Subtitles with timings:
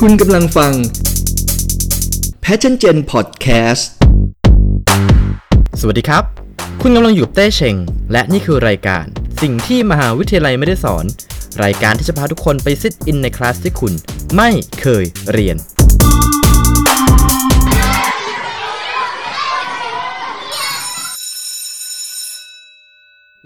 [0.00, 0.72] คุณกำลังฟัง
[2.44, 3.84] Passion Gen Podcast
[5.80, 6.24] สวัสดีครับ
[6.82, 7.76] คุณกำลังอยู่กับเต้เชง
[8.12, 9.04] และนี่คือรายการ
[9.42, 11.04] สิ่งที่มหาวิทยาลัยไม่ได้สอน
[11.64, 13.92] รายการที่จะพาทุกคนไปซิทอินในคลาสที่คุณ
[14.36, 15.56] ไม่เคยเรียน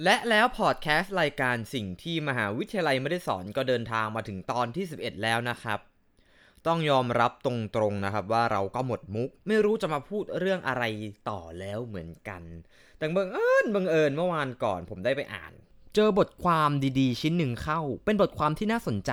[0.04, 5.80] และแล้วพอดแคสต์รายการสิ่งที่มหาวิทยาลัยไม่ได้สอนก็เดินทางมาถึงตอนที่ 11 แล้วนะครับ
[6.68, 7.52] ต้องยอมรับตร
[7.90, 10.84] งๆนะครับว่าเราก็หมดมุก ไม่รู้จะมาพูดเรื่องอะไร
[11.30, 12.42] ต่อแล้วเหมือนกัน
[12.98, 15.52] แต่บังเอิญบังเอิญเมื่อวานก่อนผมได้ไปอ่าน
[15.94, 19.12] เจอบทความดีๆ ชิ้นหนึ่งเข้า เป็นบทความที่น่าสนใจ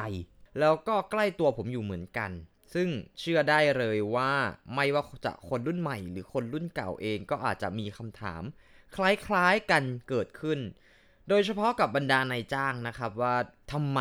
[0.59, 2.31] แล้วก็ใกล้ตัวผมอยู่เหมือนกัน
[2.73, 4.31] ซึ่งเชื่อได้เลยว่า
[4.75, 8.43] ไม่ว่าจะคนรุ่นใหม่ หรือคนรุ่นเก่าเองก็อาจจะมีคำถาม
[8.95, 8.97] ค
[9.33, 10.59] ล้ายๆกันเกิดขึ้น
[11.29, 13.35] โดยเฉพาะกับบรรดานายจ้างนะครับว่า
[13.71, 13.99] ทำไม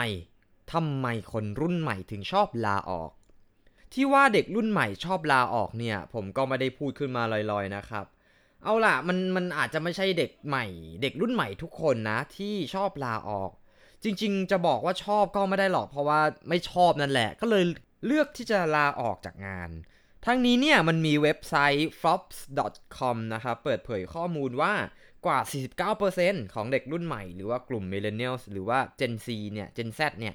[0.73, 3.11] ทำไมคนรุ่นใหม่ถึงชอบลาออก
[3.95, 8.05] ที่ว่าเด็กรุ่นใหม่ชอบลาออกเนี่ย ผมก็ไม่ได้พูดขึ้นมาลอยๆนะครับ
[8.63, 10.67] เอาล่ะมันมันอาจจะไม่ใช่เด็กใหม่
[11.03, 13.51] เด็กรุ่นใหม่ทุกคนนะ ที่ชอบลาออก
[14.05, 17.65] จริงๆ จะบอกว่าชอบก็ไม่ได้หรอกเพราะว่าไม่ชอบนั่นแหละ ก็เลย
[18.07, 19.71] เลือกที่จะลาออกจากงาน
[20.27, 24.75] ทั้งนี้เนี่ยมันมีเว็บไซต์ forbes.com นะครับเปิดเผยข้อมูลว่า
[25.27, 25.39] กว่า
[25.97, 30.35] 49%ของเด็กรุ่นใหม่หรือว่ากลุ่ม millennials หรือว่า Gen Z เนี่ย Gen Z เนี่ย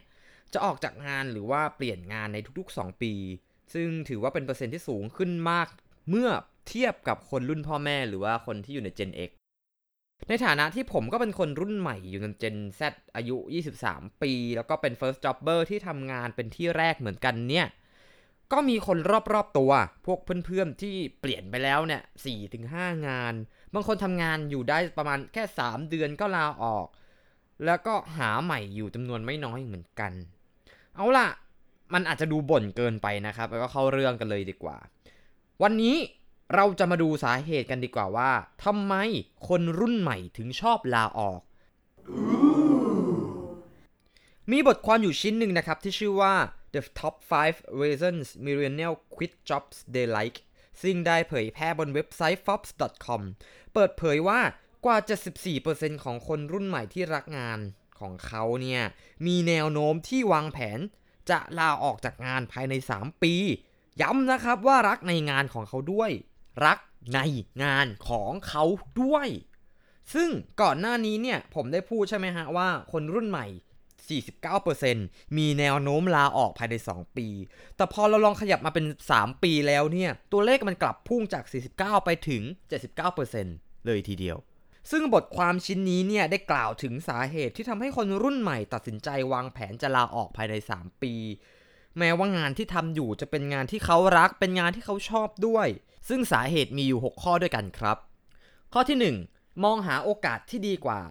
[0.53, 3.14] จะออกจากงานหรือว่าเปลี่ยนงานในทุกๆ 2 ปี
[3.73, 5.67] ซึ่งถือว่าเป็นเปอร์เซ็นต์ที่สูงขึ้นมาก
[6.09, 6.30] เมื่อ
[6.67, 9.31] เทียบกับคนรุ่นพ่อแม่หรือว่าคนที่อยู่ใน Gen X
[10.30, 12.81] ในฐานะที่ผมก็เป็นคนรุ่นใหม่อยู่ใน Gen Z
[13.16, 13.38] อายุ
[13.78, 17.67] 23 ปี แล้วก็เป็น first jobber ที่ทำงานเป็นที่แรกเหมือนกันเนี่ย
[18.52, 18.97] ก็มีคน
[19.34, 19.72] รอบๆตัว
[20.06, 22.02] พวกเพื่อนๆที่เปลี่ยนไปแล้วเนี่ย
[22.53, 23.34] 4-5งาน
[23.73, 26.88] บางคนทำงานอยู่ได้ประมาณแค่ 3 เดือนก็ลาออก
[27.66, 30.12] แล้วก็หาใหม่อยู่จำนวนไม่น้อยเหมือนกัน
[30.95, 31.28] เอาล่ะ
[31.94, 34.78] มันอาจจะดูบ่นเกินไปนะครับ แล้วก็เข้าเรื่องกันเลยดีกว่า
[35.64, 35.96] วันนี้
[36.56, 38.31] เราจะมาดูสาเหตุกันดีกว่าว่า
[38.66, 38.94] ทำไม
[39.48, 41.41] คนรุ่นใหม่ถึงชอบลาออก
[44.52, 46.34] มีบทความอยู่ชิ้นหนึ่งนะครับ ที่ชื่อว่า
[46.74, 47.16] The Top
[47.50, 50.40] 5 Reasons Millennial Quit Jobs They Like
[50.81, 53.22] ซึ่งได้เผยแพร่บนเว็บไซต์ forbes.com
[53.74, 54.40] เปิดเผยว่า
[54.86, 54.97] กว่า
[55.50, 57.59] 74%ของคนรุ่นใหม่ที่รักงาน
[58.00, 58.81] ของเขาเนี่ย
[59.28, 60.80] มีแนวโน้มที่วางแผน
[61.31, 63.34] จะลาออกจากงานภายใน 3 ปี
[64.01, 66.12] ย้ำนะครับว่ารักในงานของเขาด้วย
[66.66, 66.79] รัก
[67.16, 67.19] ใน
[67.63, 68.63] งานของเขา
[69.01, 69.28] ด้วย
[70.13, 70.29] ซึ่ง
[70.62, 73.47] ก่อนหน้านี้เนี่ยผมได้พูดใช่ไหมฮะว่าคนรุ่นใหม่
[74.22, 77.28] 49%มีแนวโน้มลาออกภายใน 2 ปี
[77.75, 81.44] แต่พอเราลองขยับมาเป็น 3 ปีแล้วเนี่ย ตัวเลขมันกลับพุ่งจาก
[81.75, 82.44] 49 ไปถึง
[83.16, 84.38] 79%เลยทีเดียว
[84.91, 91.13] ซึ่งบทความชิ้นนี้เนี่ยได้กล่าวถึงสาเหตุที่ทำให้คนรุ่นใหม่ตัดสินใจวางแผนจะลาออกภายใน 3 ปี
[91.97, 95.67] แม้ว่างานที่ทำอยู่จะเป็นงานที่เขารัก เป็นงานที่เขาชอบด้วย
[96.09, 97.97] ซึ่งสาเหตุมีอยู่ 6 ข้อด้วยกันครับ
[98.73, 101.01] ข้อที่ 1 มองหาโอกาสที่ดีกว่า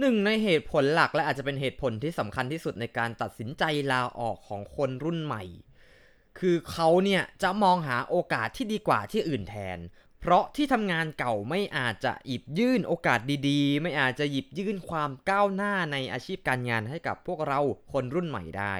[0.00, 5.42] หนึ่งในเหตุผลหลักและอาจจะเป็นเหตุผลที่สำคัญที่สุดในการตัดสินใจลาออกของคนรุ่นใหม่
[6.38, 9.78] คือเขาเนี่ยจะมองหาโอกาสที่ดีกว่าที่อื่นแทน
[10.24, 17.60] เพราะที่ทำงานเก่าไม่อาจจะหยิบยื่นโอกาสดีๆ ไม่อาจจะหยิบยื่นความก้าวหน้าในอาชีพการงานให้กับพวกเรา
[17.92, 18.74] คนรุ่นใหม่ได้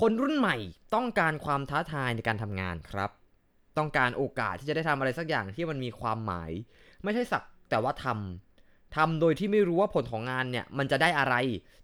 [0.00, 0.56] คนรุ่นใหม่
[0.94, 3.10] ต้องการความท้าทายในการทำงานครับ
[3.78, 6.50] ต้องการโอกาสที่จะได้ทำอะไรสักอย่างที่มันมีความหมาย
[7.02, 11.34] ไม่ใช่สักแต่ว่าทำทำโดยที่ไม่รู้ว่าผลของงานเนี่ยมันจะได้อะไร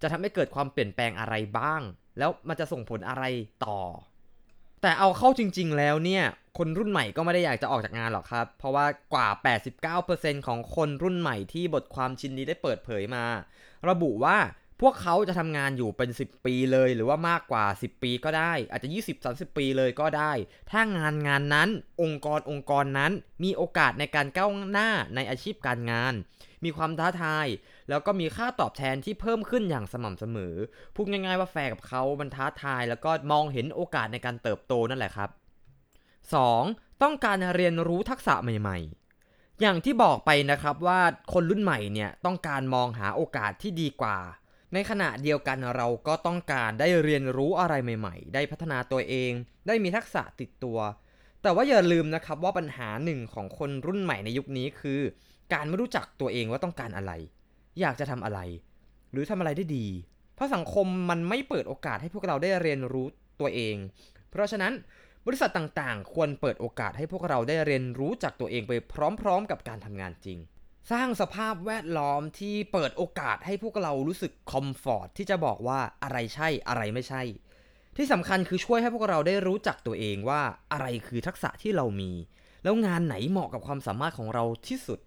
[0.03, 1.83] จะทำให้เกิดความเปลี่ยนแปลงอะไรบ้าง
[2.19, 3.25] แล้วมันจะส่งผลอะไร
[3.67, 3.81] ต่อ
[4.83, 6.25] แต่เอาเข้าจริง ๆ แล้วเนี่ย
[6.59, 9.29] คนรุ่นใหม่ก็ไม่ได้อยากจะออกจากงานหรอกครับ เพราะว่ากว่า
[9.87, 13.25] 89%ของคนรุ่นใหม่ที่บทความชิ้นนี้ได้เปิดเผยมา
[13.89, 14.39] ระบุว่า
[14.81, 18.89] พวกเขาจะทำงานอยู่เป็น 10 ปีเลย หรือว่ามากกว่า 10 ปีก็ได้ อาจจะ
[19.25, 20.33] 20-30 ปีเลยก็ได้
[20.71, 21.69] ถ้างานงานนั้น
[22.03, 23.13] องค์กรองค์กรนั้น
[23.45, 26.15] มีโอกาสในการก้าวหน้าในอาชีพการงาน
[26.65, 27.47] มีความท้าทาย
[27.89, 30.55] แล้วก็มีค่าตอบแทนที่เพิ่มขึ้นอย่างสม่ำเสมอ
[30.95, 35.31] พูดง่ายๆว่าแฟร์กับเขามันท้าทาย แล้วก็มองเห็นโอกาสในการเติบโตนั่นแหละครับ
[36.39, 37.03] 2.
[37.03, 38.79] ต้องการเรียนรู้ทักษะใหม่
[39.21, 41.01] ๆ อย่างที่บอกไปนะครับว่า
[41.33, 44.19] คนรุ่นใหม่เนี่ยต้องการมองหาโอกาสที่ดีกว่า
[44.75, 49.33] ในขณะเดียวกันเราก็ต้องการได้เรียนรู้อะไรใหม่ๆ ได้พัฒนาตัวเอง
[49.67, 50.79] ได้มีทักษะติดตัว
[51.43, 55.01] แต่ว่าอย่าลืมนะครับว่าปัญหาหนึ่งของคนรุ่นใหม่ในยุคนี้คือ
[55.53, 57.13] การไม่รู้จักตัวเองว่าต้องการอะไร
[57.81, 58.41] อยากจะทำอะไร
[59.13, 59.87] หรือทำอะไรได้ดี
[60.35, 63.07] เพราะสังคมมันไม่เปิดโอกาสให้พวกเราได้เรียนรู้
[63.41, 63.77] ตัวเอง
[64.31, 64.73] เพราะฉะนั้น
[65.27, 68.73] บริษัทต่างๆ ควรเปิดโอกาสให้พวกเราได้เรียนรู้จากตัวเองไป
[69.21, 70.39] พร้อมๆ กับการทำงานจริง
[70.93, 77.23] สร้างสภาพแวดล้อมที่เปิดโอกาสให้พวกเรารู้สึกคอมฟอร์ตที่จะบอกว่าอะไรใช่อะไรไม่ใช่
[77.97, 82.13] ทที่สำคัญคือช่วยให้พวกเราได้รู้จักตัวเองว่าอะไรคือทักษะที่เรามี
[82.63, 84.99] แล้วงานไหนเหมาะกับความสามารถของเราที่สุด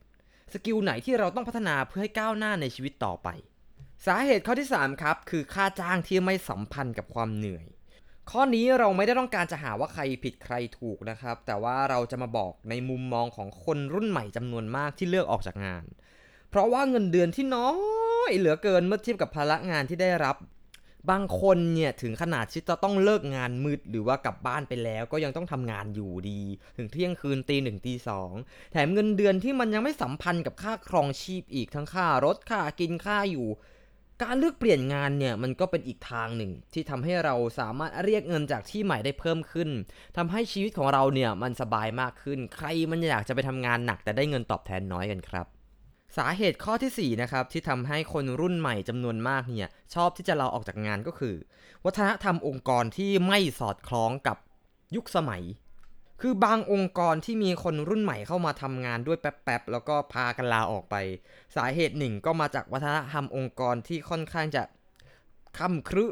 [0.53, 3.29] สกิลไหนที่เราต้องพัฒนาเพื่อให้ก้าวหน้าในชีวิตต่อไป
[4.05, 7.65] สาเหตุข้อที่ 3 ครับ คือค่าจ้างที่ไม่สัมพันธ์กับความเหนื่อย
[8.31, 15.85] ข้อนี้เราไม่ได้ต้องการจะหาว่าใครผิดใครถูกนะครับ แต่ว่าเราจะมาบอกในมุมมองของคนรุ่นใหม่จำนวนมากที่เลือกออกจากงาน
[16.49, 17.69] เพราะว่าเงินเดือนที่น้อ
[18.29, 20.35] ยเหลือเกินเมื่อเทียบกับภาระงานที่ได้รับ
[21.11, 26.41] บางคนเนี่ยถึงขนาดที่จะต้องเลิกงานมืดหรือว่ากลับบ้านไปแล้ว ก็ยังต้องทำงานอยู่ดี
[26.77, 28.31] ถึงเที่ยงคืนตีหนึ่งตีสอง
[28.71, 33.47] แถมเงินเดือนที่มันยังไม่สัมพันธ์กับค่าครองชีพอีกทั้งค่ารถค่ากินค่าอยู่
[34.21, 39.69] การเลือกเปลี่ยนงานเนี่ยมันก็เป็นอีกทางหนึ่ง ที่ทำให้เราสามารถเรียกเงินจากที่ใหม่ได้เพิ่มขึ้น
[40.17, 45.45] ทำให้ชีวิตของเราเนี่ยมันสบายมากขึ้น ใครมันอยากจะไปทำงานหนักแต่ได้เงินตอบแทนน้อยกันครับ
[46.17, 51.35] สาเหตุข้อที่4นะครับที่ทำให้คนรุ่นใหม่จำนวนมากเนี่ยชอบที่จะลาออกจากงานก็คือ
[51.85, 54.37] วัฒนธรรมองค์กรที่ไม่สอดคล้องกับ
[54.95, 55.43] ยุคสมัย
[56.25, 60.95] คือบางองค์กรที่มีคนรุ่นใหม่เข้ามาทำงานด้วยแป๊บๆแล้วก็พากันลาออกไป
[61.55, 64.63] สาเหตุหนึ่งก็มาจากวัฒนธรรมองค์กรที่ค่อนข้างจะ
[65.57, 66.05] ค่ำครึ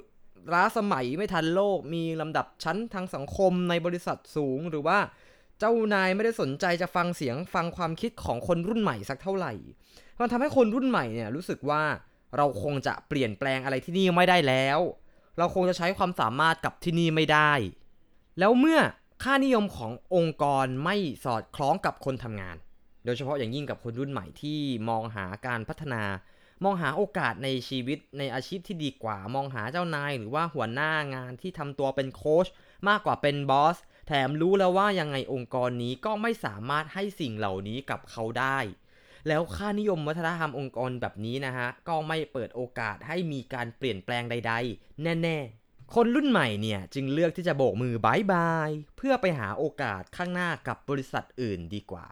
[0.54, 4.98] ล้าสมัยไม่ทันโลก มีลำดับชั้นทางสังคมในบริษัทสูงหรือว่า
[5.60, 9.54] เจ้านายไม่ได้สนใจจะฟังเสียงฟังความคิดของคนรุ่นใหม่สักเท่าไหร่
[10.20, 11.84] มันทำให้คนรุ่นใหม่เนี่ยรู้สึกว่า
[12.38, 14.80] เราคงจะเปลี่ยนแปลงอะไรที่นี่ไม่ได้แล้ว
[15.38, 17.52] เราคงจะใช้ความสามารถกับที่นี่ไม่ได้
[18.40, 18.80] แล้วเมื่อ
[19.22, 20.96] ค่านิยมขององค์กรไม่
[21.26, 22.56] สอดคล้องกับคนทำงาน
[23.06, 24.60] โดยเฉพาะอย่างยิ่งกับคนรุ่นใหม่ที่
[24.90, 26.04] มองหาการพัฒนา
[26.64, 32.48] มองหาโอกาสในชีวิตในอาชีพที่ดีกว่า มองหาเจ้านายหรือว่าหัวหน้างานที่ทำตัวเป็นโค้ช
[32.88, 33.78] มากกว่าเป็นบอส
[34.08, 38.60] แถมรู้แล้วว่ายังไงองค์กรนี้ก็ไม่สามารถให้สิ่งเหล่านี้กับเขาได้
[39.28, 45.61] แล้วค่านิยมวัฒนธรรมองค์กรแบบนี้นะฮะ ก็ไม่เปิดโอกาสให้มีการเปลี่ยนแปลงใด ๆ แน่ ๆ
[45.96, 52.08] คนรุ่นใหม่เนี่ยจึงเลือกที่จะโบกมือบายบายเพื่อไปหาโอกาสข้างหน้ากับบริษัทอื่นดีกว่า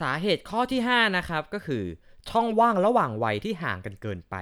[0.00, 1.84] สาเหตุข้อที่ 5 นะครับก็คือ
[2.28, 4.36] ช่องว่างระหว่างวัยที่ห่างกันเกินไป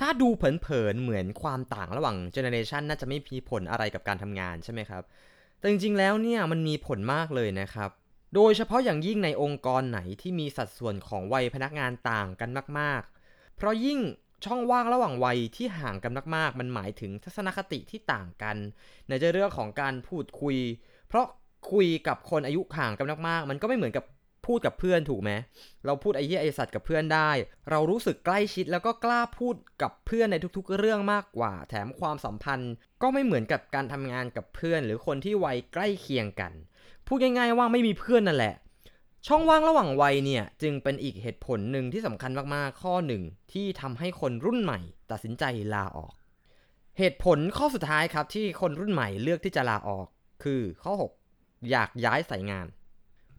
[0.00, 5.02] ถ้าดูเผินๆเหมือนความต่างระหว่างเจเนเรชันน่าจะไม่มีผลอะไรกับการทำงานใช่ไหมครับ
[5.58, 7.90] แต่จริงๆแล้วเนี่ยมันมีผลมากเลยนะครับ
[8.34, 13.98] โดยเฉพาะอย่างยิ่งในองค์กรไหนที่มีสัดส่วนของวัยพนักงานต่างกันมากๆ เพราะยิ่ง
[14.44, 18.56] ช่องว่างระหว่างวัยที่ห่างกันมากๆ มันหมายถึงทัศนคติที่ต่างกัน
[19.08, 20.56] ในเรื่องของการพูดคุย
[21.08, 21.26] เพราะ
[21.72, 24.04] คุยกับคนอายุห่างกันมากๆ มันก็ไม่เหมือนกับ
[24.46, 25.30] พูดกับเพื่อนถูกไหม
[25.86, 27.30] เราพูดไอ้เหี้ยไอสัตว์กับเพื่อนได้
[27.70, 32.72] เรารู้สึกใกล้ชิดแล้วก็กล้าพูดกับเพื่อนในทุกๆ เรื่องมากกว่า แถมความสัมพันธ์
[33.02, 36.52] ก็ไม่เหมือนกับการทำงานกับเพื่อน หรือคนที่วัยใกล้เคียงกัน
[37.06, 38.54] พูดง่ายๆว่าไม่มีเพื่อนนั่นแหละ
[39.26, 43.22] ช่องว่างระหว่างวัยเนี่ยจึงเป็นอีกเหตุผลหนึ่งที่สำคัญมากๆ ข้อหนึ่ง
[43.52, 44.80] ที่ทำให้คนรุ่นใหม่
[45.10, 45.44] ตัดสินใจ
[45.74, 46.12] ลาออก
[46.98, 50.06] เหตุผลข้อสุดท้ายครับที่คนรุ่นใหม่เลือกที่จะลาออก
[50.44, 50.92] คือข้อ
[51.32, 52.66] 6 อยากย้ายสายงาน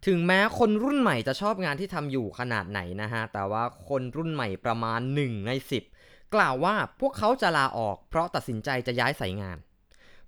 [0.06, 5.52] ถึงแม้คนรุ่นใหม่จะชอบงานที่ทำอยู่ขนาดไหนนะฮะ แต่ว่าคนรุ่นใหม่ประมาณ 1 ใน
[5.94, 9.58] 10 กล่าวว่าพวกเขาจะลาออก เพราะตัดสินใจจะย้ายสายงาน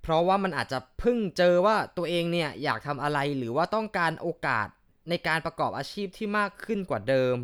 [0.02, 4.68] เพราะว่ามันอาจจะเพิ่งเจอว่าตัวเองเนี่ยอยากทำอะไรหรือว่าต้องการโอกาส
[5.08, 7.36] ในการประกอบอาชีพที่มากขึ้นกว่าเดิม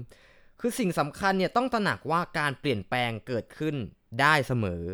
[0.60, 3.76] คือสิ่งสำคัญเนี่ยต้องตระหนักว่าการเปลี่ยนแปลงเกิดขึ้น
[4.20, 4.84] ได้เสมอ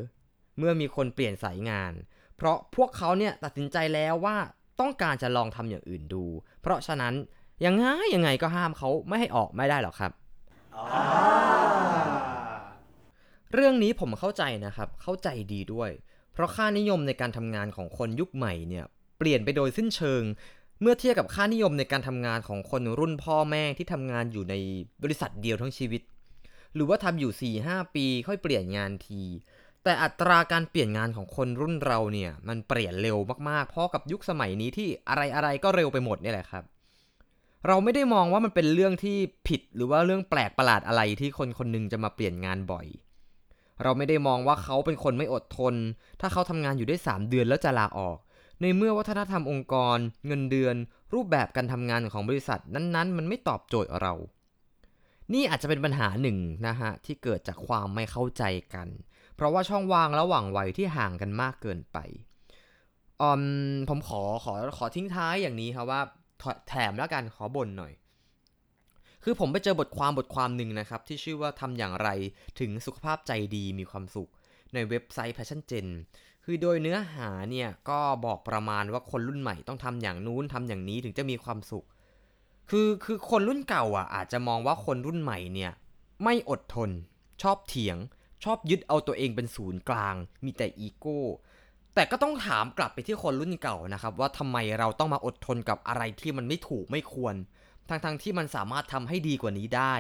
[0.59, 1.93] เมื่อมีคนเปลี่ยนสายงาน
[2.37, 4.37] เพราะพวกเขาเนี่ยตัดสินใจแล้วว่า
[4.81, 6.25] ต้องการจะลองทำอย่างอื่นดู
[6.61, 7.15] เพราะฉะนั้น
[7.65, 10.13] ยังไงยังไงก็ห้ามเขาไม่ให้ออกไม่ได้หรอกครับ
[13.53, 15.91] เรื่องนี้ผมเข้าใจนะครับ เข้าใจดีด้วย
[16.33, 18.85] เพราะค่านิยมในการทำงานของคนยุคใหม่เนี่ย
[19.19, 20.23] เปลี่ยนไปโดยสิ้นเชิง
[20.81, 24.55] เมื่อเทียบกับค่านิยมในการทำงานของคนรุ่นพ่อแม่ที่ทำงานอยู่ใน
[25.03, 26.03] บริษัทเดียวทั้งชีวิต
[26.75, 29.23] หรือว่าทำอยู่ 4-5 ปีค่อยเปลี่ยนงานที
[29.85, 33.17] แต่อัตราการเปลี่ยนงานของคนรุ่นเราเนี่ย มันเปลี่ยนเร็ว
[33.49, 36.65] มากๆ เพราะกับยุคสมัยนี้ที่อะไรๆก็เร็วไปหมดนี่แหละครับ
[37.67, 39.17] เราไม่ได้มองว่ามันเป็นเรื่องที่
[39.49, 42.87] ผิดหรือว่าเรื่องแปลกประหลาดอะไรที่คนคนหนึงจะมาเปลี่ยนงานบ่อย
[43.83, 45.75] เราไม่ได้มองว่าเขาเป็นคนไม่อดทน
[46.21, 48.19] ถ้าเขาทำงานอยู่ได้ 3 เดือนแล้วจะลาออก
[48.61, 50.77] ในเมื่อวัฒนธรรมองค์กร เงินเดือน
[51.15, 54.15] รูปแบบการทำงานของบริษัทนั้นๆ มันไม่ตอบโจทย์เรา
[55.33, 58.43] นี่อาจจะเป็นปัญหาหนึ่งนะฮะที่เกิดจากความไม่เข้าใจ
[58.75, 58.89] กัน
[59.35, 61.99] เพราะว่าช่องว่างระหว่างวัยที่ห่างกันมากเกินไป
[63.23, 63.43] อม
[63.89, 66.01] ผมขอขอขอทิ้งท้ายอย่างนี้ครับว่า
[66.69, 67.93] แถมแล้วกันขอบ่นหน่อย
[69.25, 72.09] คือผมไปเจอบทความบทความหนึ่งนะครับ ที่ชื่อว่าทำอย่างไร
[72.61, 74.31] ถึงสุขภาพใจดีมีความสุข
[74.75, 75.89] ในเว็บไซต์ Passion Gen
[76.49, 81.87] คือโดยเนื้อหาเนี่ยก็บอกประมาณว่าคนรุ่นใหม่ต้องทำอย่างนู้นทำอย่างนี้ถึงจะมีความสุข
[82.71, 85.73] คือคือคนรุ่นเก่าอะอาจจะมองว่าคนรุ่นใหม่เนี่ย
[86.25, 86.91] ไม่อดทน
[87.43, 87.97] ชอบเถียง
[88.45, 91.21] ชอบยึดเอาตัวเองเป็นศูนย์กลาง มีแต่อีโก้
[91.95, 97.35] แต่ก็ต้องถามกลับไปที่คนรุ่นเก่านะครับ ว่าทำไมเราต้องมาอดทนกับอะไรที่มันไม่ถูกไม่ควร
[97.89, 99.95] ทั้งๆทที่มันสามารถทำให้ดีกว่านี้ได้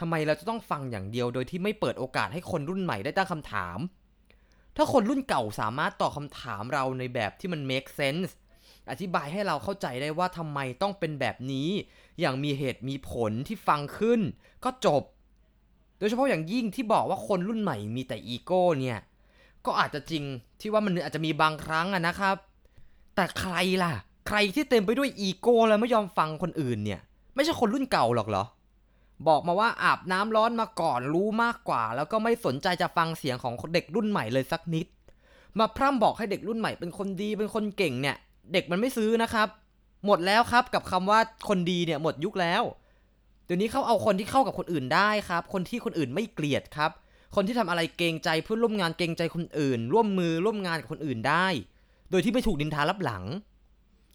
[0.00, 3.78] ทำไมเราจะต้องฟังอย่างเดียวโดยที่ไม่เปิดโอกาสให้คนรุ่นใหม่ได้ตั้งคำถาม
[4.76, 8.30] ถ้าคนรุ่นเก่าสามารถตอบคำถามเราในแบบที่มัน make sense
[8.90, 11.68] อธิบายให้เราเข้าใจได้ว่าทำไมต้องเป็นแบบนี้
[12.20, 14.20] อย่างมีเหตุมีผลที่ฟังขึ้น
[14.64, 15.02] ก็จบ
[15.98, 18.98] โดยเฉพาะอย่างยิ่งที่บอกว่าคนรุ่นใหม่มีแต่อีโก้เนี่ย
[19.66, 20.24] ก็อาจจะจริง
[20.60, 22.36] ที่ว่ามันอาจจะมีบางครั้งอะนะครับ
[23.14, 23.92] แต่ใครล่ะ
[24.28, 27.00] ใครที่เต็มไปด้วยอีโก้แล้วไม่ยอมฟังคนอื่นเนี่ย
[27.34, 28.44] ไม่ใช่คนรุ่นเก่าหรอกเหรอ
[29.28, 34.86] บอกมาว่าอาบน้ำร้อนมาก่อนรู้มากกว่า แล้วก็ไม่สนใจจะฟังเสียงของเด็กรุ่นใหม่เลยสักนิด
[35.58, 38.16] มาพร่ำบอกให้เด็กรุ่นใหม่เป็นคนดีเป็นคนเก่งเนี่ย
[38.52, 39.48] เด็กมันไม่ซื้อนะครับ
[40.06, 42.62] หมดแล้วครับกับคำว่าคนดีเนี่ยหมดยุคแล้ว
[43.46, 46.90] เดี๋ยวนี้เขาเอาคนที่เข้ากับคนอื่นได้ครับ คนที่คนอื่นไม่เกลียดครับ
[47.34, 51.46] คนที่ทำอะไรเกรงใจเพื่อนร่วมงานเกรงใจคนอื่น ร่วมมือร่วมงานกับคนอื่นได้
[52.10, 53.24] โดยที่ไม่ถูกดินทารับหลัง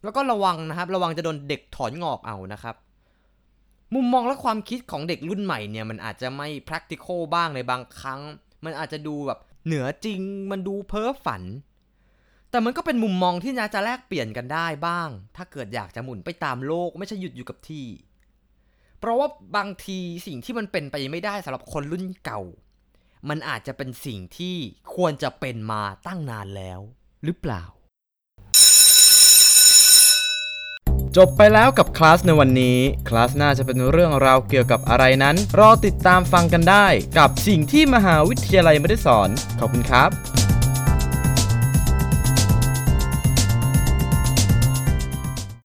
[0.03, 2.75] แล้วก็ระวังนะครับ ระวังจะโดนเด็กถอนงอกเอานะครับ
[3.93, 8.21] มุมมองและความคิดของเด็กรุ่นใหม่เนี่ยมันอาจจะไม่ practical บ้างในบางครั้ง
[8.65, 11.43] มันอาจจะดูแบบเหนือจริง มันดูเพ้อฝัน
[12.51, 17.87] แต่มันก็เป็นมุมมองที่น่าจะแลกเปลี่ยนกันได้บ้าง ถ้าเกิดอยากจะหมุนไปตามโลกไม่ใช่หยุดอยู่กับที่
[18.99, 19.27] เพราะว่า
[19.57, 22.41] บางทีสิ่งที่มันเป็นไปไม่ได้สำหรับคนรุ่นเก่า
[23.29, 24.55] มันอาจจะเป็นสิ่งที่
[24.95, 26.79] ควรจะเป็นมาตั้งนานแล้ว
[27.23, 27.63] หรือเปล่า
[31.17, 36.85] จบไปแล้วกับคลาสในวันนี้ คลาสหน้าจะเป็นเรื่องราวเกี่ยวกับอะไรนั้น รอติดตามฟังกันได้
[37.17, 40.36] กับสิ่งที่มหาวิทยาลัยไม่ได้สอน ขอบคุณครับ